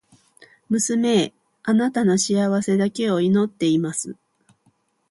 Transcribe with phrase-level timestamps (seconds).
[0.71, 1.31] 娘へ、
[1.61, 4.15] 貴女の幸せだけを祈っています。